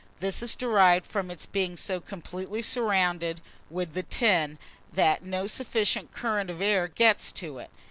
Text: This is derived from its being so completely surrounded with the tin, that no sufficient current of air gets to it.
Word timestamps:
This 0.19 0.41
is 0.41 0.55
derived 0.55 1.05
from 1.05 1.29
its 1.29 1.45
being 1.45 1.77
so 1.77 1.99
completely 1.99 2.63
surrounded 2.63 3.39
with 3.69 3.93
the 3.93 4.01
tin, 4.01 4.57
that 4.91 5.21
no 5.23 5.45
sufficient 5.45 6.11
current 6.11 6.49
of 6.49 6.59
air 6.59 6.87
gets 6.87 7.31
to 7.33 7.59
it. 7.59 7.69